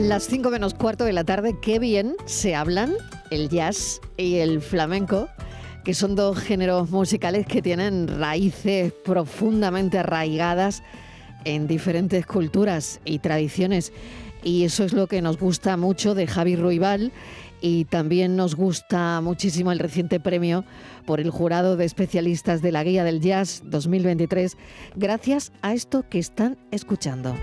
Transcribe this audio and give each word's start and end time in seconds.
Las 0.00 0.26
5 0.28 0.50
menos 0.50 0.72
cuarto 0.72 1.04
de 1.04 1.12
la 1.12 1.24
tarde, 1.24 1.56
qué 1.60 1.78
bien 1.78 2.16
se 2.24 2.54
hablan 2.54 2.94
el 3.30 3.50
jazz 3.50 4.00
y 4.16 4.36
el 4.36 4.62
flamenco, 4.62 5.28
que 5.84 5.92
son 5.92 6.16
dos 6.16 6.38
géneros 6.38 6.90
musicales 6.90 7.46
que 7.46 7.60
tienen 7.60 8.08
raíces 8.08 8.94
profundamente 9.04 9.98
arraigadas 9.98 10.82
en 11.44 11.66
diferentes 11.66 12.24
culturas 12.24 13.00
y 13.04 13.18
tradiciones. 13.18 13.92
Y 14.42 14.64
eso 14.64 14.84
es 14.84 14.94
lo 14.94 15.06
que 15.06 15.20
nos 15.20 15.38
gusta 15.38 15.76
mucho 15.76 16.14
de 16.14 16.26
Javi 16.26 16.56
Ruibal 16.56 17.12
y 17.60 17.84
también 17.84 18.36
nos 18.36 18.54
gusta 18.56 19.20
muchísimo 19.20 19.70
el 19.70 19.78
reciente 19.78 20.18
premio 20.18 20.64
por 21.04 21.20
el 21.20 21.28
jurado 21.28 21.76
de 21.76 21.84
especialistas 21.84 22.62
de 22.62 22.72
la 22.72 22.82
Guía 22.84 23.04
del 23.04 23.20
Jazz 23.20 23.62
2023, 23.66 24.56
gracias 24.96 25.52
a 25.60 25.74
esto 25.74 26.06
que 26.08 26.18
están 26.18 26.56
escuchando. 26.70 27.36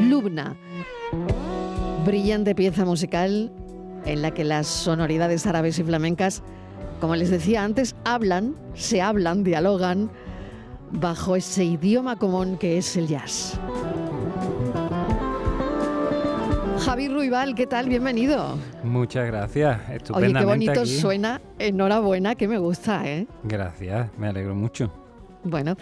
Lubna 0.00 0.56
Brillante 2.06 2.54
pieza 2.54 2.84
musical 2.84 3.50
en 4.04 4.22
la 4.22 4.30
que 4.30 4.44
las 4.44 4.68
sonoridades 4.68 5.44
árabes 5.44 5.76
y 5.80 5.82
flamencas, 5.82 6.44
como 7.00 7.16
les 7.16 7.30
decía 7.30 7.64
antes, 7.64 7.96
hablan, 8.04 8.54
se 8.74 9.02
hablan, 9.02 9.42
dialogan 9.42 10.08
bajo 10.92 11.34
ese 11.34 11.64
idioma 11.64 12.14
común 12.14 12.58
que 12.58 12.78
es 12.78 12.96
el 12.96 13.08
jazz. 13.08 13.58
Javi 16.78 17.08
Ruibal, 17.08 17.56
¿qué 17.56 17.66
tal? 17.66 17.88
Bienvenido. 17.88 18.56
Muchas 18.84 19.26
gracias. 19.26 19.80
Oye, 20.12 20.32
qué 20.32 20.44
bonito 20.44 20.86
suena. 20.86 21.40
Enhorabuena, 21.58 22.36
que 22.36 22.46
me 22.46 22.58
gusta, 22.58 23.04
¿eh? 23.04 23.26
Gracias, 23.42 24.10
me 24.16 24.28
alegro 24.28 24.54
mucho. 24.54 24.92
Bueno, 25.42 25.76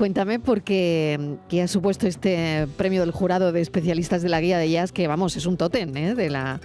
cuéntame 0.00 0.38
por 0.38 0.62
qué, 0.62 1.36
ha 1.62 1.68
supuesto 1.68 2.06
este 2.06 2.66
premio 2.78 3.02
del 3.02 3.10
jurado 3.10 3.52
de 3.52 3.60
especialistas 3.60 4.22
de 4.22 4.30
la 4.30 4.40
guía 4.40 4.56
de 4.56 4.70
jazz, 4.70 4.92
que 4.92 5.06
vamos, 5.06 5.36
es 5.36 5.44
un 5.44 5.58
tótem 5.58 5.94
¿eh? 5.94 6.14
de, 6.14 6.30
la, 6.30 6.58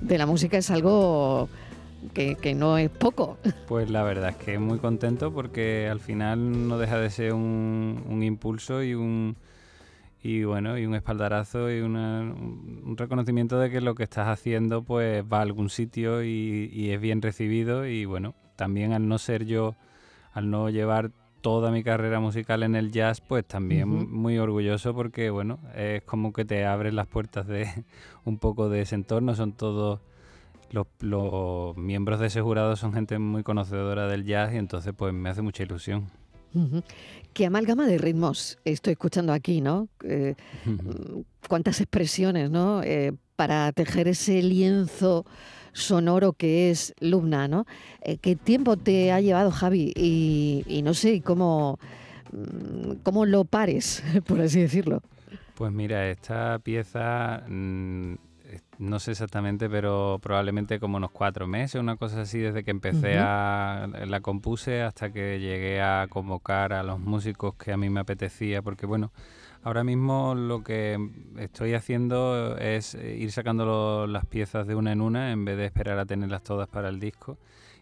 de 0.00 0.16
la 0.16 0.24
música, 0.24 0.56
es 0.56 0.70
algo 0.70 1.50
que, 2.14 2.54
no 2.54 2.78
es 2.78 2.88
poco. 2.88 3.36
Pues 3.66 3.90
la 3.90 4.02
verdad 4.04 4.30
es 4.30 4.36
que 4.36 4.58
muy 4.58 4.78
contento 4.78 5.34
porque 5.34 5.86
al 5.86 6.00
final 6.00 6.66
no 6.66 6.78
deja 6.78 6.96
de 6.96 7.10
ser 7.10 7.34
un, 7.34 8.22
impulso 8.22 8.82
y 8.82 8.94
un 8.94 9.36
y 10.22 10.44
bueno 10.44 10.78
y 10.78 10.86
un 10.86 10.94
espaldarazo 10.94 11.70
y 11.70 11.80
un 11.80 12.94
reconocimiento 12.96 13.58
de 13.58 13.68
que 13.68 13.82
lo 13.82 13.96
que 13.96 14.04
estás 14.04 14.28
haciendo 14.28 14.82
pues 14.82 15.22
va 15.30 15.40
a 15.40 15.42
algún 15.42 15.68
sitio 15.68 16.24
y, 16.24 16.70
y 16.72 16.92
es 16.92 17.00
bien 17.02 17.20
recibido 17.20 17.86
y 17.86 18.06
bueno 18.06 18.34
también 18.56 18.94
al 18.94 19.08
no 19.08 19.18
ser 19.18 19.44
yo 19.44 19.76
al 20.32 20.50
no 20.50 20.70
llevar 20.70 21.10
toda 21.48 21.70
mi 21.70 21.82
carrera 21.82 22.20
musical 22.20 22.62
en 22.62 22.74
el 22.74 22.92
jazz, 22.92 23.22
pues 23.22 23.42
también 23.42 23.88
muy 23.88 24.36
orgulloso 24.36 24.94
porque, 24.94 25.30
bueno, 25.30 25.58
es 25.74 26.02
como 26.02 26.30
que 26.30 26.44
te 26.44 26.66
abren 26.66 26.94
las 26.94 27.06
puertas 27.06 27.46
de 27.46 27.66
un 28.26 28.36
poco 28.36 28.68
de 28.68 28.82
ese 28.82 28.96
entorno. 28.96 29.34
Son 29.34 29.52
todos 29.52 30.00
los, 31.00 31.74
miembros 31.78 32.20
de 32.20 32.26
ese 32.26 32.42
jurado, 32.42 32.76
son 32.76 32.92
gente 32.92 33.18
muy 33.18 33.44
conocedora 33.44 34.08
del 34.08 34.26
jazz 34.26 34.52
y 34.52 34.58
entonces, 34.58 34.92
pues 34.94 35.14
me 35.14 35.30
hace 35.30 35.40
mucha 35.40 35.62
ilusión. 35.62 36.10
Qué 37.32 37.46
amalgama 37.46 37.86
de 37.86 37.96
ritmos 37.96 38.58
estoy 38.66 38.92
escuchando 38.92 39.32
aquí, 39.32 39.62
¿no? 39.62 39.88
Eh, 40.04 40.34
cuántas 41.48 41.80
expresiones, 41.80 42.50
¿no? 42.50 42.82
Eh, 42.82 43.14
para 43.36 43.72
tejer 43.72 44.06
ese 44.06 44.42
lienzo 44.42 45.24
sonoro 45.72 46.32
que 46.32 46.70
es 46.70 46.94
Lubna, 47.00 47.48
¿no? 47.48 47.66
Eh, 48.02 48.18
¿Qué 48.18 48.36
tiempo 48.36 48.76
te 48.76 49.12
ha 49.12 49.20
llevado, 49.20 49.50
Javi? 49.50 49.92
Y, 49.96 50.82
no 50.82 50.94
sé 50.94 51.22
cómo, 51.22 51.78
mm, 52.32 53.02
cómo 53.02 53.26
lo 53.26 53.44
pares, 53.44 54.02
por 54.26 54.40
así 54.40 54.60
decirlo. 54.60 55.02
Pues 55.54 55.72
mira, 55.72 56.08
esta 56.08 56.58
pieza, 56.60 57.42
mm, 57.48 58.14
no 58.78 58.98
sé 59.00 59.10
exactamente, 59.10 59.68
pero 59.68 60.18
probablemente 60.22 60.78
como 60.78 60.96
unos 60.96 61.10
cuatro 61.10 61.46
meses, 61.46 61.80
una 61.80 61.96
cosa 61.96 62.22
así, 62.22 62.38
desde 62.38 62.62
que 62.64 62.70
empecé 62.70 63.18
a 63.18 63.88
la 64.06 64.20
compuse 64.20 64.82
hasta 64.82 65.10
que 65.10 65.40
llegué 65.40 65.82
a 65.82 66.06
convocar 66.08 66.72
a 66.72 66.82
los 66.82 67.00
músicos 67.00 67.54
que 67.56 67.72
a 67.72 67.76
mí 67.76 67.90
me 67.90 68.00
apetecía, 68.00 68.62
porque 68.62 68.86
bueno, 68.86 69.10
Ahora 69.62 69.84
mismo 69.84 70.34
lo 70.34 70.62
que 70.62 70.98
estoy 71.36 71.74
haciendo 71.74 72.56
es 72.58 72.94
ir 72.94 73.32
sacando 73.32 74.06
las 74.06 74.24
piezas 74.24 74.66
de 74.66 74.74
una 74.74 74.92
en 74.92 75.00
una 75.00 75.32
en 75.32 75.44
vez 75.44 75.56
de 75.56 75.66
esperar 75.66 75.98
a 75.98 76.06
tenerlas 76.06 76.42
todas 76.42 76.68
para 76.68 76.88
el 76.88 77.00
disco. 77.00 77.38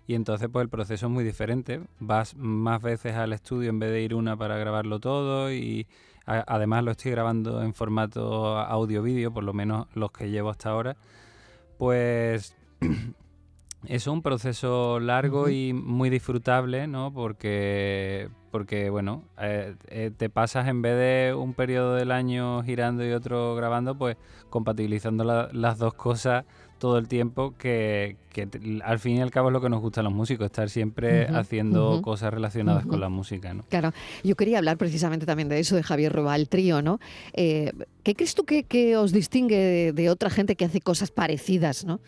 Y 0.06 0.14
entonces 0.14 0.48
pues 0.50 0.62
el 0.62 0.68
proceso 0.68 1.06
es 1.06 1.12
muy 1.12 1.24
diferente. 1.24 1.80
Vas 1.98 2.34
más 2.36 2.80
veces 2.80 3.14
al 3.14 3.32
estudio 3.32 3.70
en 3.70 3.78
vez 3.78 3.90
de 3.90 4.02
ir 4.02 4.14
una 4.14 4.36
para 4.36 4.56
grabarlo 4.56 5.00
todo 5.00 5.52
y 5.52 5.86
además 6.24 6.84
lo 6.84 6.92
estoy 6.92 7.12
grabando 7.12 7.62
en 7.62 7.74
formato 7.74 8.58
audio-vídeo, 8.58 9.32
por 9.32 9.44
lo 9.44 9.52
menos 9.52 9.86
los 9.94 10.10
que 10.12 10.30
llevo 10.30 10.50
hasta 10.50 10.70
ahora. 10.70 10.96
Pues 11.78 12.56
es 13.86 14.06
un 14.06 14.22
proceso 14.22 14.98
largo 15.00 15.48
y 15.48 15.72
muy 15.72 16.08
disfrutable, 16.10 16.86
¿no? 16.86 17.12
Porque 17.12 18.28
porque 18.56 18.88
bueno, 18.88 19.22
eh, 19.38 19.74
eh, 19.88 20.10
te 20.16 20.30
pasas 20.30 20.66
en 20.66 20.80
vez 20.80 20.96
de 20.96 21.34
un 21.34 21.52
periodo 21.52 21.94
del 21.94 22.10
año 22.10 22.62
girando 22.62 23.06
y 23.06 23.12
otro 23.12 23.54
grabando, 23.54 23.98
pues 23.98 24.16
compatibilizando 24.48 25.24
las 25.52 25.76
dos 25.76 25.92
cosas 25.92 26.46
todo 26.78 26.96
el 26.96 27.06
tiempo, 27.06 27.54
que, 27.58 28.16
al 28.82 28.98
fin 28.98 29.16
y 29.16 29.20
al 29.20 29.30
cabo 29.30 29.50
es 29.50 29.52
lo 29.52 29.60
que 29.60 29.68
nos 29.68 29.82
gusta 29.82 30.00
a 30.00 30.04
los 30.04 30.12
músicos, 30.14 30.46
estar 30.46 30.70
siempre 30.70 31.26
haciendo 31.26 32.00
cosas 32.00 32.32
relacionadas 32.32 32.86
con 32.86 32.98
la 32.98 33.10
música. 33.10 33.52
¿no? 33.52 33.62
Claro, 33.68 33.92
yo 34.24 34.36
quería 34.36 34.56
hablar 34.56 34.78
precisamente 34.78 35.26
también 35.26 35.50
de 35.50 35.58
eso, 35.58 35.76
de 35.76 35.82
Javier 35.82 36.14
Robal 36.14 36.48
Trío, 36.48 36.80
¿no? 36.80 36.98
Eh, 37.34 37.72
¿Qué 38.04 38.14
crees 38.14 38.34
tú 38.34 38.46
que, 38.46 38.96
os 38.96 39.12
distingue 39.12 39.58
de, 39.58 39.92
de, 39.92 40.08
otra 40.08 40.30
gente 40.30 40.56
que 40.56 40.64
hace 40.64 40.80
cosas 40.80 41.10
parecidas, 41.10 41.84
¿no? 41.84 42.00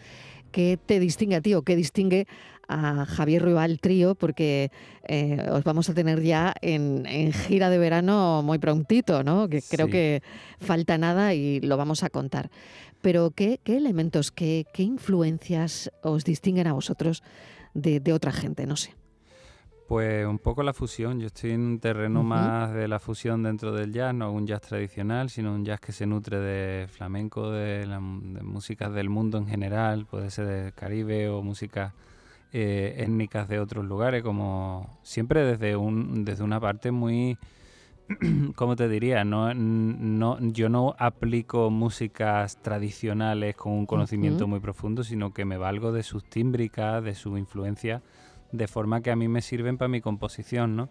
¿Qué 0.51 0.79
te 0.83 0.99
distingue 0.99 1.37
a 1.37 1.43
ti 1.43 1.53
o 1.53 1.61
qué 1.61 1.77
distingue 1.77 2.27
a 2.69 3.06
Javier 3.06 3.43
Ruibal 3.43 3.81
Trío? 3.81 4.15
Porque 4.15 4.71
eh, 5.05 5.47
os 5.51 5.65
vamos 5.65 5.89
a 5.89 5.95
tener 5.95 6.23
ya 6.23 6.55
en, 6.61 7.05
gira 7.33 7.71
de 7.71 7.79
verano 7.79 8.43
muy 8.43 8.59
prontito, 8.59 9.25
¿no? 9.25 9.49
Que 9.49 9.62
creo 9.62 9.89
que 9.89 10.23
falta 10.61 10.99
nada 10.99 11.34
y 11.34 11.61
lo 11.61 11.77
vamos 11.77 12.03
a 12.03 12.11
contar. 12.11 12.51
Pero 13.01 13.31
¿qué, 13.31 13.61
elementos, 13.65 14.33
qué, 14.33 14.67
influencias 14.77 15.91
os 16.03 16.25
distinguen 16.25 16.67
a 16.67 16.73
vosotros 16.73 17.23
de, 17.75 18.12
otra 18.12 18.32
gente? 18.32 18.67
No 18.67 18.76
sé. 18.76 18.94
Pues 19.87 20.26
un 20.26 20.38
poco 20.38 20.62
la 20.62 20.75
fusión. 20.75 21.19
Yo 21.19 21.29
estoy 21.29 21.53
en 21.53 21.62
un 21.62 21.81
terreno 21.81 22.23
más 22.23 22.75
de 22.75 22.88
la 22.88 22.99
fusión 22.99 23.43
dentro 23.43 23.73
del 23.73 23.93
jazz, 23.93 24.12
no 24.12 24.31
un 24.32 24.47
jazz 24.47 24.61
tradicional, 24.61 25.31
sino 25.31 25.55
un 25.55 25.65
jazz 25.65 25.81
que 25.81 25.93
se 25.93 26.06
nutre 26.06 26.38
de 26.38 26.88
flamenco, 26.88 27.50
de, 27.50 27.87
la, 27.87 27.97
de 27.97 28.43
músicas 28.43 28.93
del 28.93 29.09
mundo 29.09 29.38
en 29.38 29.47
general, 29.47 30.05
puede 30.05 30.31
ser 30.31 30.47
del 30.47 30.75
Caribe 30.75 31.31
o 31.31 31.41
música 31.41 31.94
eh, 32.53 32.97
étnicas 32.99 33.49
de 33.49 33.61
otros 33.61 33.85
lugares, 33.85 34.23
como 34.23 34.99
siempre 35.03 35.45
desde, 35.45 35.77
un, 35.77 36.25
desde 36.25 36.45
una 36.45 36.61
parte 36.61 36.91
muy, 36.91 37.39
¿cómo 38.55 38.77
te 38.77 38.89
diría? 38.89 39.25
No, 39.25 39.53
no, 39.55 40.39
yo 40.41 40.69
no 40.69 40.95
aplico 40.99 41.71
músicas 41.71 42.61
tradicionales 42.62 43.56
con 43.56 43.73
un 43.73 43.87
conocimiento 43.87 44.47
muy 44.47 44.61
profundo, 44.61 45.05
sino 45.05 45.33
que 45.33 45.45
me 45.45 45.59
valgo 45.59 45.93
de 45.93 46.03
sus 46.03 46.25
tímbricas, 46.25 47.03
de 47.05 47.15
su 47.15 47.37
influencia 47.37 48.03
de 48.53 48.67
forma 48.67 49.03
que 49.03 49.11
a 49.11 49.17
mí 49.17 49.29
me 49.29 49.43
sirven 49.43 49.77
para 49.77 49.89
mi 49.89 50.01
composición, 50.01 50.77
¿no? 50.77 50.89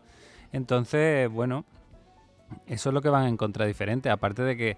Entonces, 0.52 1.30
bueno, 1.30 1.66
eso 2.66 2.90
es 2.90 2.94
lo 2.94 3.02
que 3.02 3.10
van 3.10 3.26
a 3.26 3.30
encontrar 3.30 3.68
diferente, 3.68 4.10
aparte 4.10 4.44
de 4.44 4.56
que 4.56 4.78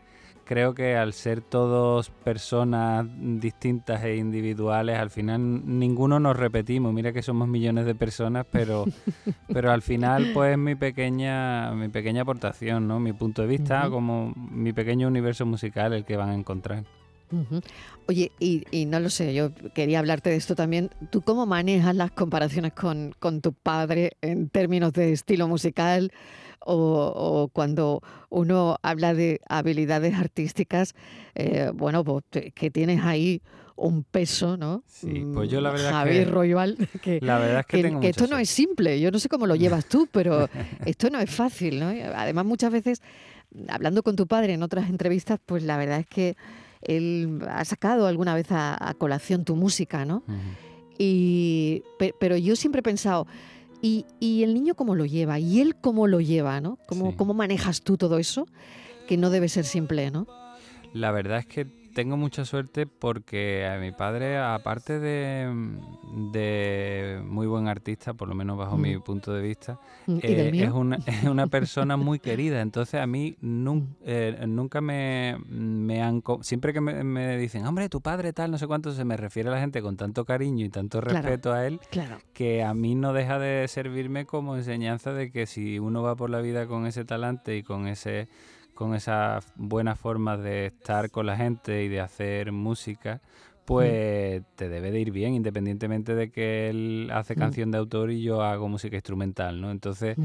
creo 0.49 0.73
que 0.73 0.95
al 0.95 1.13
ser 1.13 1.41
todos 1.41 2.09
personas 2.09 3.05
distintas 3.21 4.03
e 4.03 4.15
individuales, 4.15 4.97
al 4.97 5.11
final 5.11 5.61
ninguno 5.63 6.19
nos 6.19 6.35
repetimos. 6.35 6.91
Mira 6.91 7.13
que 7.13 7.21
somos 7.21 7.47
millones 7.47 7.85
de 7.85 7.93
personas, 7.93 8.47
pero, 8.51 8.85
pero 9.53 9.71
al 9.71 9.83
final, 9.83 10.31
pues 10.33 10.57
mi 10.57 10.73
pequeña, 10.73 11.71
mi 11.75 11.89
pequeña 11.89 12.23
aportación, 12.23 12.87
¿no? 12.87 12.99
Mi 12.99 13.13
punto 13.13 13.43
de 13.43 13.47
vista, 13.47 13.91
como 13.91 14.33
mi 14.35 14.73
pequeño 14.73 15.07
universo 15.07 15.45
musical, 15.45 15.93
el 15.93 16.03
que 16.03 16.17
van 16.17 16.29
a 16.29 16.33
encontrar. 16.33 16.83
Oye, 18.07 18.31
y, 18.39 18.85
no 18.87 18.99
lo 18.99 19.11
sé, 19.11 19.35
yo 19.35 19.51
quería 19.75 19.99
hablarte 19.99 20.31
de 20.31 20.35
esto 20.35 20.55
también. 20.55 20.89
¿Tú 21.11 21.21
cómo 21.21 21.45
manejas 21.45 21.95
las 21.95 22.09
comparaciones 22.09 22.73
con, 22.73 23.13
con 23.19 23.41
tu 23.41 23.53
padre 23.53 24.13
en 24.21 24.49
términos 24.49 24.93
de 24.93 25.13
estilo 25.13 25.47
musical? 25.47 26.11
O, 26.65 27.49
cuando 27.53 28.01
uno 28.29 28.77
habla 28.81 29.13
de 29.13 29.41
habilidades 29.47 30.15
artísticas, 30.15 30.95
eh, 31.35 31.71
bueno, 31.73 32.03
pues 32.03 32.23
que 32.53 32.71
tienes 32.71 33.03
ahí 33.03 33.41
un 33.79 34.03
peso, 34.03 34.57
¿no? 34.57 34.83
Sí, 34.87 35.25
pues 35.33 35.49
yo 35.49 35.61
la 35.61 35.71
verdad 35.71 35.91
Javier 35.91 36.25
que, 36.25 36.31
Royal, 36.31 36.77
que, 37.01 37.19
la 37.21 37.39
verdad 37.39 37.59
es 37.61 37.65
que, 37.65 37.99
que 37.99 38.09
esto 38.09 38.27
no 38.27 38.37
es 38.37 38.49
simple. 38.49 38.99
Yo 38.99 39.09
no 39.11 39.19
sé 39.19 39.29
cómo 39.29 39.47
lo 39.47 39.55
llevas 39.55 39.85
tú, 39.85 40.07
pero 40.11 40.49
esto 40.85 41.09
no 41.09 41.19
es 41.19 41.29
fácil, 41.29 41.79
¿no? 41.79 41.87
Además, 41.87 42.45
muchas 42.45 42.71
veces, 42.71 43.01
hablando 43.69 44.03
con 44.03 44.15
tu 44.15 44.27
padre 44.27 44.53
en 44.53 44.63
otras 44.63 44.89
entrevistas, 44.89 45.39
pues 45.45 45.63
la 45.63 45.77
verdad 45.77 45.99
es 45.99 46.07
que 46.07 46.35
él 46.81 47.41
ha 47.49 47.65
sacado 47.65 48.07
alguna 48.07 48.35
vez 48.35 48.47
a, 48.51 48.93
colación 48.97 49.43
tu 49.43 49.55
música, 49.55 50.05
¿no? 50.05 50.23
y, 50.97 51.83
pero 52.19 52.37
yo 52.37 52.55
siempre 52.55 52.79
he 52.79 52.83
pensado, 52.83 53.27
y, 53.81 54.05
el 54.43 54.53
niño 54.53 54.75
cómo 54.75 54.95
lo 54.95 55.05
lleva, 55.05 55.39
y 55.39 55.61
él 55.61 55.75
cómo 55.75 56.07
lo 56.07 56.19
lleva, 56.19 56.59
¿no? 56.61 56.77
¿Cómo, 56.87 57.15
¿Cómo 57.15 57.33
manejas 57.33 57.81
tú 57.81 57.97
todo 57.97 58.17
eso? 58.19 58.47
Que 59.07 59.17
no 59.17 59.29
debe 59.29 59.49
ser 59.49 59.65
simple, 59.65 60.11
¿no? 60.11 60.27
La 60.93 61.11
verdad 61.11 61.39
es 61.39 61.45
que 61.45 61.67
tengo 61.93 62.17
mucha 62.17 62.45
suerte 62.45 62.85
porque 62.87 63.65
a 63.67 63.77
mi 63.79 63.91
padre, 63.91 64.37
aparte 64.37 64.99
de, 64.99 65.47
muy 67.23 67.47
buen 67.47 67.67
artista, 67.67 68.13
por 68.13 68.27
lo 68.27 68.35
menos 68.35 68.57
bajo 68.57 68.77
mi 68.77 68.95
mm. 68.95 69.01
punto 69.01 69.33
de 69.33 69.41
vista, 69.41 69.79
mm, 70.07 70.17
eh, 70.21 70.51
es, 70.53 70.71
una, 70.71 70.97
es, 71.05 71.23
una, 71.23 71.47
persona 71.47 71.97
muy 71.97 72.19
querida. 72.19 72.61
Entonces 72.61 73.01
a 73.01 73.07
mí 73.07 73.35
mm. 73.41 73.77
eh, 74.05 74.45
nunca 74.47 74.81
me, 74.81 75.35
han... 76.01 76.23
Siempre 76.41 76.73
que 76.73 76.81
me, 76.81 77.37
dicen, 77.37 77.65
hombre, 77.65 77.89
tu 77.89 78.01
padre 78.01 78.33
tal, 78.33 78.51
no 78.51 78.57
sé 78.57 78.67
cuánto, 78.67 78.91
se 78.91 79.05
me 79.05 79.17
refiere 79.17 79.49
a 79.49 79.53
la 79.53 79.59
gente 79.59 79.81
con 79.81 79.97
tanto 79.97 80.25
cariño 80.25 80.65
y 80.65 80.69
tanto 80.69 81.01
respeto 81.01 81.53
a 81.53 81.65
él, 81.65 81.79
que 82.33 82.63
a 82.63 82.73
mí 82.73 82.95
no 82.95 83.13
deja 83.13 83.39
de 83.39 83.67
servirme 83.67 84.25
como 84.25 84.55
enseñanza 84.55 85.13
de 85.13 85.31
que 85.31 85.45
si 85.45 85.79
uno 85.79 86.01
va 86.01 86.15
por 86.15 86.29
la 86.29 86.41
vida 86.41 86.67
con 86.67 86.85
ese 86.85 87.05
talante 87.05 87.57
y 87.57 87.63
con 87.63 87.87
ese 87.87 88.27
con 88.79 88.95
esas 88.95 89.45
buenas 89.57 89.99
formas 89.99 90.41
de 90.41 90.67
estar 90.67 91.11
con 91.11 91.25
la 91.25 91.35
gente 91.35 91.83
y 91.83 91.89
de 91.89 91.99
hacer 91.99 92.53
música, 92.53 93.19
pues 93.65 94.41
te 94.55 94.69
debe 94.69 94.89
de 94.91 95.01
ir 95.01 95.11
bien, 95.11 95.33
independientemente 95.33 96.15
de 96.15 96.31
que 96.31 96.69
él 96.69 97.09
hace 97.13 97.35
canción 97.35 97.71
de 97.71 97.77
autor 97.77 98.09
y 98.09 98.21
yo 98.21 98.41
hago 98.41 98.69
música 98.69 98.95
instrumental, 98.95 99.59
¿no? 99.59 99.69
Entonces, 99.71 100.15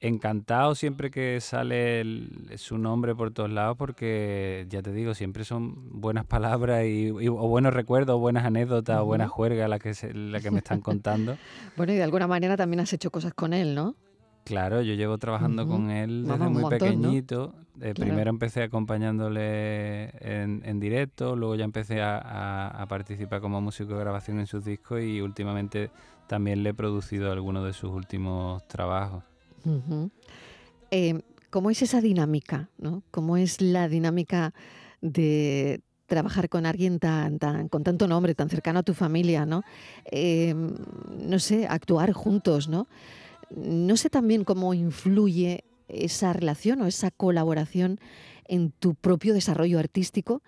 encantado 0.00 0.74
siempre 0.74 1.10
que 1.10 1.42
sale 1.42 2.02
su 2.56 2.78
nombre 2.78 3.14
por 3.14 3.32
todos 3.32 3.50
lados, 3.50 3.76
porque 3.76 4.64
ya 4.70 4.80
te 4.80 4.90
digo, 4.90 5.12
siempre 5.12 5.44
son 5.44 6.00
buenas 6.00 6.24
palabras 6.24 6.86
y, 6.86 7.10
o 7.10 7.48
buenos 7.48 7.74
recuerdos, 7.74 8.18
buenas 8.18 8.46
anécdotas, 8.46 9.00
o 9.00 9.04
buenas 9.04 9.28
juergas 9.28 9.68
la 9.68 9.78
que, 9.78 9.92
la 10.14 10.40
que 10.40 10.50
me 10.50 10.60
están 10.60 10.80
contando. 10.80 11.36
bueno, 11.76 11.92
y 11.92 11.96
de 11.96 12.02
alguna 12.02 12.26
manera 12.26 12.56
también 12.56 12.80
has 12.80 12.94
hecho 12.94 13.10
cosas 13.10 13.34
con 13.34 13.52
él, 13.52 13.74
¿no? 13.74 13.94
Claro, 14.44 14.82
yo 14.82 14.94
llevo 14.94 15.18
trabajando 15.18 15.66
con 15.66 15.90
él 15.90 16.24
desde 16.26 16.48
muy 16.48 16.68
pequeñito. 16.70 17.54
Eh, 17.80 17.92
primero 17.94 18.30
empecé 18.30 18.62
acompañándole 18.62 20.10
en, 20.20 20.78
directo, 20.78 21.34
luego 21.34 21.56
ya 21.56 21.64
empecé 21.64 22.02
a, 22.02 22.84
participar 22.88 23.40
como 23.40 23.60
músico 23.60 23.94
de 23.94 24.00
grabación 24.00 24.38
en 24.38 24.46
sus 24.46 24.64
discos 24.64 25.00
y 25.02 25.20
últimamente 25.20 25.90
también 26.26 26.62
le 26.62 26.70
he 26.70 26.74
producido 26.74 27.32
algunos 27.32 27.64
de 27.64 27.72
sus 27.72 27.90
últimos 27.90 28.66
trabajos. 28.68 29.24
Eh, 30.90 31.20
¿Cómo 31.50 31.70
es 31.70 31.82
esa 31.82 32.00
dinámica? 32.00 32.68
¿no? 32.78 33.02
¿Cómo 33.10 33.36
es 33.36 33.60
la 33.60 33.88
dinámica 33.88 34.52
de 35.00 35.80
trabajar 36.06 36.48
con 36.48 36.66
alguien 36.66 36.98
tan, 36.98 37.38
tan, 37.38 37.68
con 37.68 37.82
tanto 37.82 38.06
nombre, 38.06 38.34
tan 38.34 38.50
cercano 38.50 38.80
a 38.80 38.82
tu 38.82 38.94
familia, 38.94 39.46
¿no? 39.46 39.62
Eh, 40.10 40.54
no 40.54 41.38
sé, 41.38 41.66
actuar 41.66 42.12
juntos, 42.12 42.68
¿no? 42.68 42.86
No 43.50 43.96
sé 43.96 44.10
también 44.10 44.44
cómo 44.44 44.74
influye 44.74 45.64
esa 45.88 46.32
relación 46.32 46.80
o 46.82 46.86
esa 46.86 47.10
colaboración 47.10 47.98
en 48.46 48.70
tu 48.70 48.94
propio 48.94 49.34
desarrollo 49.34 49.78
artístico, 49.78 50.42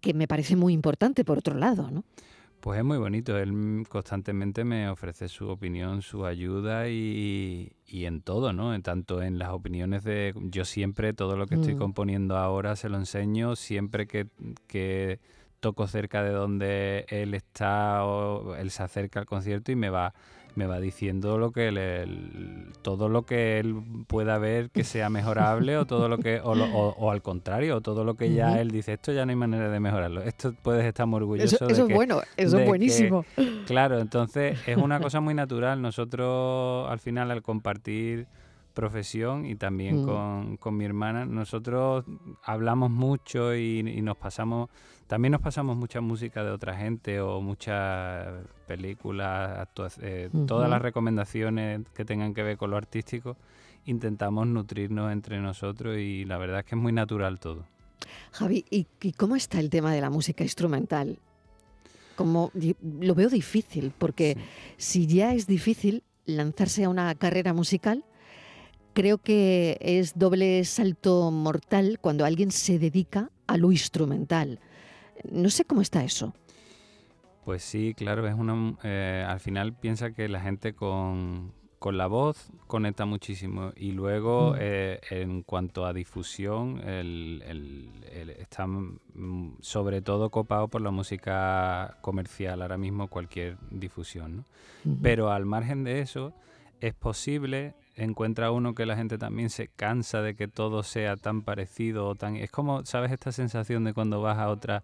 que 0.00 0.14
me 0.14 0.28
parece 0.28 0.56
muy 0.56 0.72
importante 0.72 1.24
por 1.24 1.38
otro 1.38 1.54
lado, 1.56 1.90
¿no? 1.90 2.04
Pues 2.60 2.78
es 2.78 2.84
muy 2.84 2.98
bonito, 2.98 3.38
él 3.38 3.86
constantemente 3.88 4.64
me 4.64 4.90
ofrece 4.90 5.28
su 5.28 5.48
opinión, 5.48 6.02
su 6.02 6.26
ayuda 6.26 6.90
y, 6.90 7.72
en 7.86 8.20
todo, 8.20 8.52
¿no? 8.52 8.78
Tanto 8.82 9.22
en 9.22 9.38
las 9.38 9.50
opiniones 9.50 10.04
de... 10.04 10.34
Yo 10.36 10.66
siempre, 10.66 11.14
todo 11.14 11.38
lo 11.38 11.46
que 11.46 11.54
estoy 11.54 11.74
mm. 11.74 11.78
componiendo 11.78 12.36
ahora 12.36 12.76
se 12.76 12.90
lo 12.90 12.98
enseño, 12.98 13.56
siempre 13.56 14.06
que, 14.06 14.26
que 14.66 15.20
toco 15.60 15.86
cerca 15.86 16.22
de 16.22 16.32
donde 16.32 17.06
él 17.08 17.32
está 17.32 18.04
o 18.04 18.54
él 18.54 18.70
se 18.70 18.82
acerca 18.82 19.20
al 19.20 19.26
concierto 19.26 19.72
y 19.72 19.76
me 19.76 19.88
va 19.88 20.12
me 20.54 20.66
va 20.66 20.80
diciendo 20.80 21.38
lo 21.38 21.52
que 21.52 22.06
todo 22.82 23.08
lo 23.08 23.22
que 23.22 23.58
él 23.58 23.76
pueda 24.06 24.38
ver 24.38 24.70
que 24.70 24.84
sea 24.84 25.10
mejorable 25.10 25.76
o 25.76 25.86
todo 25.86 26.08
lo 26.08 26.18
que 26.18 26.40
o, 26.42 27.10
al 27.10 27.22
contrario 27.22 27.80
todo 27.80 28.04
lo 28.04 28.14
que 28.14 28.32
ya 28.32 28.60
él 28.60 28.70
dice 28.70 28.94
esto 28.94 29.12
ya 29.12 29.24
no 29.24 29.30
hay 29.30 29.36
manera 29.36 29.70
de 29.70 29.80
mejorarlo 29.80 30.22
esto 30.22 30.54
puedes 30.62 30.84
estar 30.84 31.06
muy 31.06 31.18
orgulloso 31.18 31.56
eso, 31.56 31.68
eso 31.68 31.86
es 31.86 31.94
bueno 31.94 32.20
eso 32.36 32.58
es 32.58 32.66
buenísimo. 32.66 33.24
Claro 33.66 33.98
entonces 34.10 34.58
es 34.66 34.76
una 34.76 35.00
cosa 35.00 35.20
muy 35.20 35.34
natural. 35.34 35.80
Nosotros 35.80 36.88
al 36.90 36.98
final 36.98 37.30
al 37.30 37.42
compartir 37.42 38.26
profesión 38.74 39.46
y 39.46 39.56
también 39.56 40.04
con, 40.04 40.56
con, 40.56 40.76
mi 40.76 40.84
hermana 40.84 41.26
nosotros 41.26 42.04
hablamos 42.44 42.90
mucho 42.90 43.54
y, 43.54 43.80
y 43.80 44.00
nos 44.00 44.16
pasamos 44.16 44.70
también 45.10 45.32
nos 45.32 45.40
pasamos 45.40 45.76
mucha 45.76 46.00
música 46.00 46.44
de 46.44 46.52
otra 46.52 46.76
gente 46.76 47.20
o 47.20 47.40
muchas 47.40 48.28
películas, 48.68 49.66
eh, 50.00 50.30
todas 50.46 50.70
las 50.70 50.80
recomendaciones 50.80 51.80
que 51.96 52.04
tengan 52.04 52.32
que 52.32 52.44
ver 52.44 52.56
con 52.56 52.70
lo 52.70 52.76
artístico, 52.76 53.36
intentamos 53.86 54.46
nutrirnos 54.46 55.10
entre 55.10 55.40
nosotros 55.40 55.98
y 55.98 56.24
la 56.26 56.38
verdad 56.38 56.60
es 56.60 56.66
que 56.66 56.76
es 56.76 56.80
muy 56.80 56.92
natural 56.92 57.40
todo. 57.40 57.66
Javi, 58.30 58.64
¿y, 58.70 58.86
cómo 59.14 59.34
está 59.34 59.58
el 59.58 59.68
tema 59.68 59.92
de 59.92 60.00
la 60.00 60.10
música 60.10 60.44
instrumental? 60.44 61.18
Como 62.14 62.52
lo 62.54 63.14
veo 63.16 63.30
difícil, 63.30 63.92
porque 63.98 64.36
si 64.76 65.08
ya 65.08 65.34
es 65.34 65.48
difícil 65.48 66.04
lanzarse 66.24 66.84
a 66.84 66.88
una 66.88 67.12
carrera 67.16 67.52
musical, 67.52 68.04
creo 68.92 69.18
que 69.18 69.76
es 69.80 70.16
doble 70.16 70.64
salto 70.64 71.32
mortal 71.32 71.98
cuando 72.00 72.24
alguien 72.24 72.52
se 72.52 72.78
dedica 72.78 73.32
a 73.48 73.56
lo 73.56 73.72
instrumental. 73.72 74.60
No 75.30 75.50
sé 75.50 75.64
cómo 75.64 75.80
está 75.80 76.04
eso. 76.04 76.34
Pues 77.44 77.62
sí, 77.62 77.94
claro, 77.94 78.26
es 78.28 78.34
una, 78.34 78.76
eh, 78.84 79.24
al 79.26 79.40
final 79.40 79.72
piensa 79.72 80.12
que 80.12 80.28
la 80.28 80.40
gente 80.40 80.74
con, 80.74 81.52
la 81.82 82.06
voz 82.06 82.50
conecta 82.66 83.06
muchísimo 83.06 83.72
y 83.74 83.92
luego 83.92 84.52
mm. 84.52 84.56
eh, 84.60 85.00
en 85.10 85.42
cuanto 85.42 85.86
a 85.86 85.94
difusión 85.94 86.80
el, 86.86 87.90
está 88.38 88.66
mm, 88.66 89.56
sobre 89.60 90.02
todo 90.02 90.30
copado 90.30 90.68
por 90.68 90.82
la 90.82 90.90
música 90.90 91.96
comercial 92.02 92.60
ahora 92.60 92.76
mismo 92.76 93.08
cualquier 93.08 93.56
difusión, 93.70 94.44
Pero 95.02 95.30
al 95.32 95.46
margen 95.46 95.84
de 95.84 96.00
eso 96.00 96.34
es 96.80 96.94
posible 96.94 97.74
encuentra 97.94 98.50
uno 98.50 98.74
que 98.74 98.86
la 98.86 98.96
gente 98.96 99.18
también 99.18 99.50
se 99.50 99.68
cansa 99.68 100.22
de 100.22 100.34
que 100.34 100.48
todo 100.48 100.82
sea 100.82 101.16
tan 101.16 101.42
parecido 101.42 102.08
o 102.08 102.14
tan 102.14 102.36
es 102.36 102.50
como 102.50 102.84
sabes 102.84 103.12
esta 103.12 103.32
sensación 103.32 103.84
de 103.84 103.92
cuando 103.92 104.22
vas 104.22 104.38
a 104.38 104.48
otra 104.48 104.82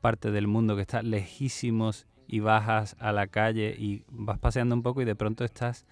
parte 0.00 0.30
del 0.30 0.46
mundo 0.46 0.74
que 0.74 0.82
está 0.82 1.02
lejísimos 1.02 2.06
y 2.26 2.40
bajas 2.40 2.96
a 2.98 3.12
la 3.12 3.28
calle 3.28 3.74
y 3.78 4.04
vas 4.08 4.38
paseando 4.38 4.74
un 4.74 4.82
poco 4.82 5.02
y 5.02 5.04
de 5.04 5.14
pronto 5.14 5.44
estás 5.44 5.86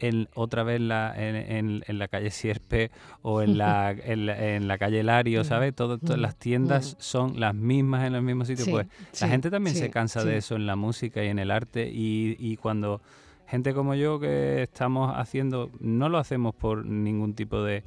en, 0.00 0.28
otra 0.34 0.62
vez 0.62 0.80
la, 0.80 1.12
en, 1.16 1.82
en, 1.84 1.98
la 1.98 2.06
calle 2.06 2.30
Sierpe 2.30 2.92
o 3.22 3.42
en 3.42 3.58
la, 3.58 3.90
en 4.04 4.68
la, 4.68 4.78
calle 4.78 5.02
Lario, 5.02 5.42
¿sabes? 5.42 5.74
Todas 5.74 6.00
las 6.18 6.36
tiendas 6.36 6.96
son 7.00 7.40
las 7.40 7.52
mismas 7.54 8.06
en 8.06 8.14
el 8.14 8.22
mismo 8.22 8.44
sitio. 8.44 8.64
pues 8.70 8.86
la 9.20 9.28
gente 9.28 9.50
también 9.50 9.74
se 9.74 9.90
cansa 9.90 10.24
de 10.24 10.36
eso 10.36 10.54
en 10.54 10.66
la 10.66 10.76
música 10.76 11.24
y 11.24 11.28
en 11.28 11.40
el 11.40 11.50
arte 11.50 11.90
y, 11.92 12.36
y 12.38 12.58
cuando 12.58 13.00
gente 13.48 13.74
como 13.74 13.94
yo 13.94 14.20
que 14.20 14.62
estamos 14.62 15.12
haciendo, 15.16 15.70
no 15.80 16.08
lo 16.08 16.18
hacemos 16.18 16.54
por 16.54 16.84
ningún 16.84 17.34
tipo 17.34 17.62
de, 17.62 17.82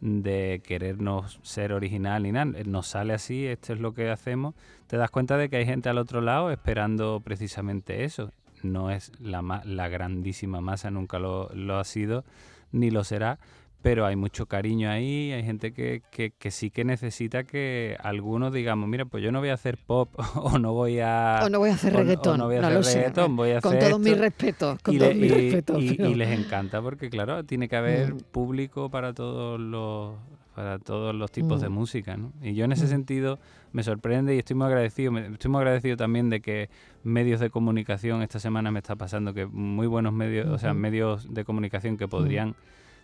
de 0.00 0.60
querernos 0.64 1.40
ser 1.42 1.72
original 1.72 2.22
ni 2.22 2.32
nada, 2.32 2.52
nos 2.66 2.88
sale 2.88 3.14
así, 3.14 3.46
esto 3.46 3.72
es 3.72 3.80
lo 3.80 3.94
que 3.94 4.10
hacemos, 4.10 4.54
te 4.86 4.96
das 4.96 5.10
cuenta 5.10 5.36
de 5.36 5.48
que 5.48 5.56
hay 5.56 5.66
gente 5.66 5.88
al 5.88 5.98
otro 5.98 6.20
lado 6.20 6.50
esperando 6.50 7.20
precisamente 7.24 8.04
eso. 8.04 8.30
No 8.62 8.90
es 8.90 9.12
la, 9.20 9.62
la 9.64 9.88
grandísima 9.88 10.60
masa, 10.60 10.90
nunca 10.90 11.20
lo, 11.20 11.48
lo 11.54 11.78
ha 11.78 11.84
sido, 11.84 12.24
ni 12.72 12.90
lo 12.90 13.04
será, 13.04 13.38
pero 13.82 14.06
hay 14.06 14.16
mucho 14.16 14.46
cariño 14.46 14.90
ahí, 14.90 15.32
hay 15.32 15.44
gente 15.44 15.72
que, 15.72 16.02
que, 16.10 16.50
sí 16.50 16.70
que 16.70 16.84
necesita 16.84 17.44
que 17.44 17.96
algunos 18.02 18.52
digamos, 18.52 18.88
mira, 18.88 19.04
pues 19.04 19.22
yo 19.22 19.30
no 19.30 19.38
voy 19.38 19.50
a 19.50 19.54
hacer 19.54 19.78
pop 19.78 20.10
o 20.34 20.58
no 20.58 20.72
voy 20.72 21.00
a... 21.00 21.40
O 21.44 21.48
no 21.48 21.60
voy 21.60 21.70
a 21.70 21.74
hacer 21.74 21.94
reggaetón, 21.94 22.38
no, 22.38 22.46
voy 22.46 22.56
a 22.56 22.78
hacer 22.78 22.96
reggaetón, 22.96 23.36
voy 23.36 23.50
a 23.52 23.60
con 23.60 23.78
todos 23.78 24.00
mis 24.00 24.18
respetos, 24.18 24.78
con 24.82 24.98
todos 24.98 25.14
mis 25.14 25.32
respetos. 25.32 25.82
Y, 25.82 26.14
les 26.14 26.38
encanta 26.38 26.82
porque, 26.82 27.10
claro, 27.10 27.44
tiene 27.44 27.68
que 27.68 27.76
haber 27.76 28.14
mm. 28.14 28.18
público 28.32 28.90
para 28.90 29.12
todos 29.12 29.60
los 29.60 30.14
para 30.54 30.80
todos 30.80 31.14
los 31.14 31.30
tipos 31.30 31.60
de 31.60 31.68
mm. 31.68 31.72
música, 31.72 32.16
¿no? 32.16 32.32
Y 32.42 32.54
yo 32.54 32.64
en 32.64 32.72
ese 32.72 32.86
mm. 32.86 32.88
sentido 32.88 33.38
me 33.70 33.84
sorprende 33.84 34.34
y 34.34 34.38
estoy 34.40 34.56
muy 34.56 34.66
agradecido, 34.66 35.16
estoy 35.16 35.50
muy 35.52 35.58
agradecido 35.58 35.96
también 35.96 36.30
de 36.30 36.40
que 36.40 36.68
medios 37.04 37.38
de 37.38 37.48
comunicación 37.48 38.22
esta 38.22 38.40
semana 38.40 38.72
me 38.72 38.80
está 38.80 38.96
pasando 38.96 39.32
que 39.34 39.46
muy 39.46 39.86
buenos 39.86 40.12
medios, 40.12 40.48
o 40.48 40.58
sea, 40.58 40.74
medios 40.74 41.32
de 41.32 41.44
comunicación 41.44 41.96
que 41.96 42.08
podrían 42.08 42.56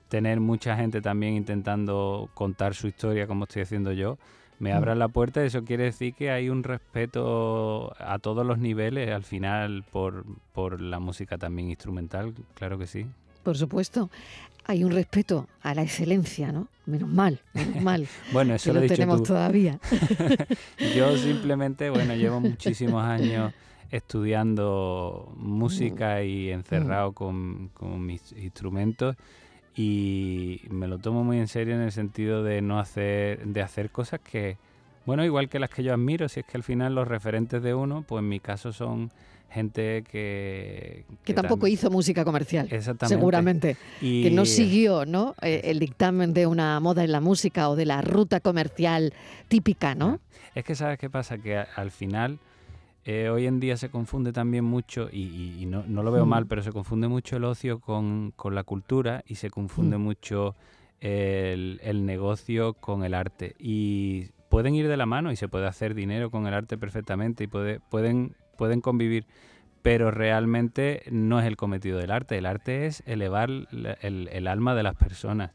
tener 0.09 0.41
mucha 0.41 0.77
gente 0.77 1.01
también 1.01 1.35
intentando 1.35 2.29
contar 2.35 2.75
su 2.75 2.89
historia 2.89 3.27
como 3.27 3.45
estoy 3.45 3.63
haciendo 3.63 3.93
yo, 3.93 4.19
me 4.59 4.73
mm. 4.73 4.77
abran 4.77 4.99
la 4.99 5.09
puerta. 5.09 5.45
Eso 5.45 5.65
quiere 5.65 5.85
decir 5.85 6.15
que 6.15 6.31
hay 6.31 6.49
un 6.49 6.63
respeto 6.63 7.95
a 7.99 8.19
todos 8.19 8.47
los 8.47 8.59
niveles 8.59 9.11
al 9.11 9.25
final 9.25 9.85
por, 9.91 10.25
por 10.53 10.81
la 10.81 10.99
música 10.99 11.39
también 11.39 11.71
instrumental, 11.71 12.35
claro 12.55 12.79
que 12.79 12.87
sí. 12.87 13.07
Por 13.43 13.57
supuesto. 13.57 14.11
Hay 14.67 14.83
un 14.83 14.93
respeto 14.93 15.47
a 15.61 15.75
la 15.75 15.83
excelencia, 15.83 16.51
¿no? 16.51 16.69
Menos 16.87 17.11
mal, 17.11 17.43
menos 17.53 17.83
mal. 17.83 18.09
bueno, 18.33 18.55
eso 18.55 18.73
lo, 18.73 18.81
lo 18.81 18.87
tenemos 18.87 19.23
todavía. 19.23 19.79
Yo 20.97 21.15
simplemente, 21.19 21.91
bueno, 21.91 22.15
llevo 22.15 22.41
muchísimos 22.41 23.05
años 23.05 23.53
estudiando 23.91 25.31
música 25.37 26.23
y 26.23 26.51
encerrado 26.51 27.11
mm. 27.11 27.15
con, 27.15 27.69
con 27.75 28.07
mis 28.07 28.33
instrumentos 28.33 29.17
y 29.77 30.61
me 30.71 30.87
lo 30.87 30.99
tomo 30.99 31.25
muy 31.25 31.39
en 31.39 31.49
serio 31.49 31.75
en 31.75 31.83
el 31.83 31.93
sentido 31.93 32.43
de 32.43 32.63
no 32.63 32.79
hacer 32.79 33.45
de 33.45 33.61
hacer 33.61 33.91
cosas 33.91 34.21
que 34.21 34.57
bueno 35.05 35.25
igual 35.25 35.49
que 35.49 35.59
las 35.59 35.71
que 35.71 35.83
yo 35.83 35.93
admiro 35.93 36.29
si 36.29 36.41
es 36.41 36.47
que 36.47 36.57
al 36.57 36.63
final 36.63 36.95
los 36.95 37.09
referentes 37.09 37.63
de 37.63 37.75
uno 37.75 38.05
pues 38.07 38.21
en 38.21 38.29
mi 38.29 38.41
caso 38.41 38.73
son 38.73 39.11
gente 39.51 40.05
que 40.11 41.05
que, 41.25 41.35
tampoco 41.35 41.67
hizo 41.67 41.91
música 41.91 42.25
comercial 42.25 42.69
seguramente 43.07 43.77
que 44.01 44.31
no 44.31 44.47
siguió 44.47 45.05
no 45.07 45.35
eh, 45.43 45.63
el 45.65 45.81
dictamen 45.81 46.35
de 46.35 46.47
una 46.47 46.79
moda 46.79 47.03
en 47.03 47.11
la 47.11 47.21
música 47.21 47.69
o 47.69 47.77
de 47.77 47.87
la 47.87 48.01
ruta 48.01 48.41
comercial 48.41 49.13
típica 49.49 49.95
no 49.95 50.21
es 50.55 50.65
que 50.65 50.77
sabes 50.77 50.99
qué 50.99 51.11
pasa 51.11 51.39
que 51.39 51.57
al 51.57 51.91
final 51.91 52.39
eh, 53.05 53.29
hoy 53.29 53.47
en 53.47 53.61
día 53.61 53.77
se 53.77 53.91
confunde 53.91 54.33
también 54.33 54.65
mucho, 54.65 55.09
y, 55.13 55.67
no, 55.67 55.85
lo 56.03 56.11
veo 56.11 56.25
mm. 56.25 56.29
mal, 56.29 56.47
pero 56.47 56.63
se 56.63 56.73
confunde 56.73 57.07
mucho 57.07 57.37
el 57.37 57.45
ocio 57.45 57.79
con, 57.79 58.33
la 58.51 58.65
cultura 58.65 59.23
y 59.27 59.35
se 59.35 59.51
confunde 59.51 59.99
mm. 59.99 60.01
mucho 60.01 60.55
el, 61.01 62.07
negocio 62.07 62.73
con 62.75 63.05
el 63.05 63.13
arte. 63.13 63.57
Y 63.59 64.29
pueden 64.49 64.75
ir 64.75 64.89
de 64.89 64.97
la 64.97 65.05
mano 65.05 65.33
y 65.33 65.37
se 65.37 65.49
puede 65.49 65.67
hacer 65.67 65.95
dinero 65.95 66.31
con 66.31 66.47
el 66.47 66.55
arte 66.55 66.79
perfectamente 66.79 67.45
y 67.45 67.47
puede, 67.47 67.79
pueden, 67.79 68.37
pueden 68.57 68.81
convivir, 68.81 69.27
pero 69.83 70.11
realmente 70.11 71.03
no 71.11 71.39
es 71.41 71.47
el 71.47 71.59
cometido 71.59 71.99
del 71.99 72.11
arte. 72.11 72.39
El 72.39 72.47
arte 72.47 72.87
es 72.87 73.03
elevar 73.05 73.51
el, 73.51 74.29
el 74.33 74.47
alma 74.47 74.75
de 74.75 74.83
las 74.83 74.95
personas 74.95 75.51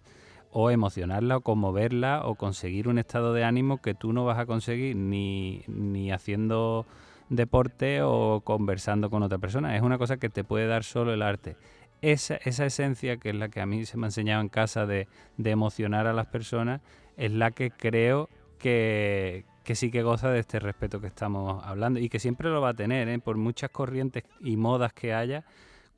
o 0.51 0.70
emocionarla 0.70 1.38
o 1.38 1.41
conmoverla 1.41 2.22
o 2.25 2.36
conseguir 2.36 2.88
un 2.88 3.00
estado 3.00 3.34
de 3.34 3.44
ánimo 3.44 3.82
que 3.82 3.96
tú 3.96 4.13
no 4.13 4.25
vas 4.25 4.38
a 4.38 4.46
conseguir 4.46 4.96
ni, 4.96 5.63
ni 5.68 6.12
haciendo 6.12 6.86
deporte 7.30 8.02
o 8.02 8.42
conversando 8.42 9.10
con 9.10 9.24
otra 9.24 9.38
persona. 9.38 9.76
Es 9.76 9.82
una 9.82 9.98
cosa 9.98 10.18
que 10.18 10.30
te 10.30 10.44
puede 10.44 10.68
dar 10.68 10.84
solo 10.84 11.14
el 11.14 11.22
arte. 11.22 11.56
Esa, 12.02 12.36
esa 12.36 12.66
esencia, 12.66 13.18
que 13.18 13.30
es 13.30 13.36
la 13.36 13.50
que 13.50 13.62
a 13.62 13.66
mí 13.66 13.86
se 13.86 13.98
me 13.98 14.06
ha 14.06 14.10
enseñado 14.10 14.42
en 14.42 14.50
casa 14.50 14.86
de, 14.86 15.08
emocionar 15.38 16.08
a 16.08 16.14
las 16.14 16.28
personas, 16.28 16.82
es 17.18 17.32
la 17.32 17.52
que 17.52 17.72
creo 17.72 18.30
que, 18.58 19.46
sí 19.74 19.92
que 19.92 20.02
goza 20.02 20.32
de 20.32 20.40
este 20.40 20.60
respeto 20.60 21.00
que 21.00 21.08
estamos 21.08 21.64
hablando 21.66 22.00
y 22.00 22.10
que 22.10 22.20
siempre 22.20 22.50
lo 22.50 22.62
va 22.62 22.70
a 22.70 22.74
tener, 22.74 23.08
¿eh? 23.10 23.20
por 23.20 23.38
muchas 23.38 23.70
corrientes 23.70 24.24
y 24.42 24.58
modas 24.58 24.94
que 24.94 25.14
haya. 25.14 25.46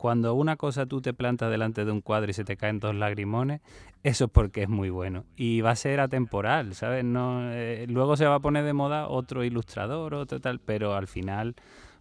Cuando 0.02 0.34
una 0.34 0.56
cosa 0.56 0.86
tú 0.86 1.00
te 1.00 1.14
plantas 1.14 1.48
delante 1.48 1.84
de 1.84 1.92
un 1.92 2.00
cuadro 2.00 2.28
y 2.28 2.34
se 2.34 2.42
te 2.42 2.56
caen 2.56 2.80
dos 2.80 2.92
lagrimones, 2.92 3.60
eso 4.02 4.24
es 4.24 4.30
porque 4.32 4.64
es 4.64 4.68
muy 4.68 4.90
bueno. 4.90 5.26
Y 5.36 5.60
va 5.60 5.70
a 5.70 5.76
ser 5.76 6.00
atemporal, 6.00 6.74
¿sabes? 6.74 7.04
No, 7.04 7.52
eh, 7.52 7.86
luego 7.88 8.16
se 8.16 8.26
va 8.26 8.34
a 8.34 8.40
poner 8.40 8.64
de 8.64 8.72
moda 8.72 9.06
otro 9.06 9.44
ilustrador, 9.44 10.14
otro 10.14 10.40
tal, 10.40 10.58
pero 10.58 10.96
al 10.96 11.06
final, 11.06 11.54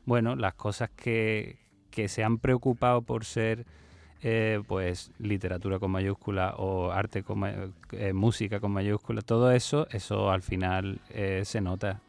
bueno, 0.07 0.35
las 0.35 0.55
cosas 0.55 0.89
que, 0.89 1.59
que 1.91 2.07
se 2.07 2.23
han 2.23 2.39
preocupado 2.39 3.03
por 3.03 3.23
ser 3.23 3.67
eh, 4.23 4.63
pues 4.65 5.11
literatura 5.19 5.77
con 5.77 5.91
mayúscula 5.91 6.55
o 6.57 6.89
arte 6.89 7.21
con 7.21 7.43
eh, 7.91 8.13
música 8.13 8.59
con 8.59 8.71
mayúscula, 8.71 9.21
todo 9.21 9.51
eso, 9.51 9.87
eso 9.91 10.31
al 10.31 10.41
final 10.41 11.01
se 11.43 11.61
nota. 11.61 12.01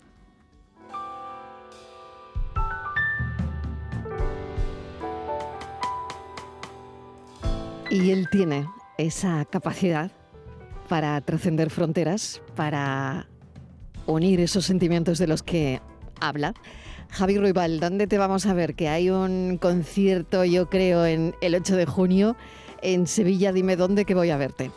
Y 7.93 8.11
él 8.11 8.31
tiene 8.31 8.67
esa 8.97 9.45
capacidad 9.45 10.11
para 10.89 11.21
trascender 11.21 11.69
fronteras, 11.69 12.41
para 12.57 13.29
unir 14.07 14.41
esos 14.41 14.65
sentimientos 14.65 15.19
de 15.19 15.27
los 15.27 15.43
que 15.43 15.83
habla. 16.19 16.55
Javi 17.11 17.37
Ruibal, 17.37 17.81
¿dónde 17.81 18.07
te 18.07 18.17
vamos 18.17 18.47
a 18.47 18.55
ver? 18.55 18.75
Que 18.77 18.89
hay 18.89 19.11
un 19.11 19.59
concierto, 19.59 20.43
yo 20.47 20.71
creo, 20.71 21.05
en 21.05 21.35
el 21.43 21.55
8 21.55 21.77
de 21.77 21.85
junio 21.85 22.35
en 22.81 23.07
Sevilla. 23.07 23.53
Dime 23.53 23.77
dónde 23.77 24.07
que 24.07 24.15
voy 24.15 24.31
a 24.31 24.39
verte. 24.39 24.71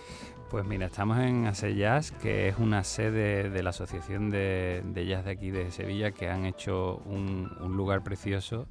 Pues 0.51 0.65
mira, 0.65 0.88
estamos 0.88 1.17
en 1.19 1.50
Jazz, 1.53 2.12
que 2.12 2.50
es 2.50 2.57
una 2.60 2.84
sede 2.84 3.50
de 3.50 3.63
la 3.63 3.69
Asociación 3.69 4.29
de, 4.29 4.84
Jazz 5.07 5.24
de 5.24 5.31
aquí 5.31 5.51
de 5.51 5.72
Sevilla, 5.72 6.12
que 6.12 6.27
han 6.27 6.45
hecho 6.45 7.01
un, 7.05 7.50
lugar 7.77 8.03
precioso, 8.03 8.67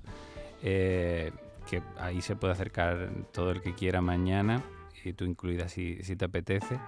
eh, 0.62 1.32
que 1.64 1.83
ahí 1.99 2.21
se 2.21 2.37
puede 2.37 2.52
acercar 2.52 3.11
todo 3.33 3.50
el 3.50 3.61
que 3.61 3.75
quiera 3.75 4.00
mañana 4.00 4.62
y 5.04 5.12
tú 5.12 5.25
incluida 5.25 5.68
si, 5.68 5.97
te 5.97 6.25
apetece. 6.25 6.78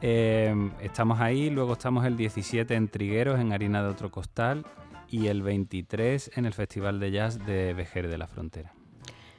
Em, 0.00 0.70
estamos 0.82 1.20
ahí, 1.20 1.50
luego 1.50 1.72
estamos 1.72 2.04
el 2.04 2.16
17 2.16 2.74
en 2.74 2.88
Trigueros, 2.88 3.40
en 3.40 3.52
Harina 3.52 3.82
de 3.82 3.88
Otro 3.88 4.10
Costal, 4.10 4.66
y 5.08 5.28
el 5.28 5.42
23 5.42 6.32
en 6.36 6.46
el 6.46 6.52
Festival 6.52 7.00
de 7.00 7.10
Jazz 7.10 7.44
de 7.46 7.72
Vejer 7.72 8.08
de 8.08 8.18
la 8.18 8.26
Frontera. 8.26 8.72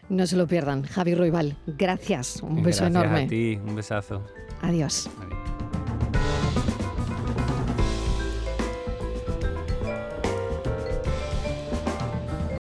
No 0.09 0.25
se 0.27 0.37
lo 0.37 0.47
pierdan. 0.47 0.83
Javi 0.83 1.15
Roibal, 1.15 1.57
gracias. 1.65 2.41
Un 2.41 2.63
beso 2.63 2.85
enorme. 2.85 3.23
A 3.23 3.27
ti, 3.27 3.59
un 3.63 3.75
besazo. 3.75 4.23
Adiós. 4.61 5.09
Adiós. 5.19 5.34